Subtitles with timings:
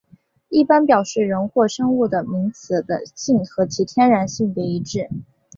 [0.49, 5.07] 一般表示人或生物的名词的性和其天然性别一致。